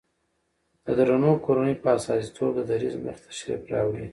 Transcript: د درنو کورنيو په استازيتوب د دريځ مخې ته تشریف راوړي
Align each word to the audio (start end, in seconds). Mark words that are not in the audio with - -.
د 0.85 0.87
درنو 0.97 1.31
کورنيو 1.45 1.81
په 1.83 1.89
استازيتوب 1.95 2.51
د 2.55 2.59
دريځ 2.71 2.95
مخې 3.05 3.19
ته 3.23 3.27
تشریف 3.35 3.61
راوړي 3.73 4.07